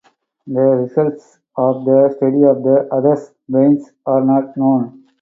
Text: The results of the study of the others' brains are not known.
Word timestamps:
The 0.47 0.59
results 0.59 1.37
of 1.57 1.85
the 1.85 2.11
study 2.17 2.41
of 2.41 2.63
the 2.63 2.89
others' 2.91 3.33
brains 3.47 3.93
are 4.07 4.25
not 4.25 4.57
known. 4.57 5.03